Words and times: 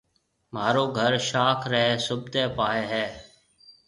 مهارو 0.53 0.85
گهر 0.97 1.13
شاخ 1.29 1.59
ريَ 1.71 1.85
سوڀتي 2.05 2.43
پاهيََ 2.57 2.83
هيَ۔ 2.91 3.05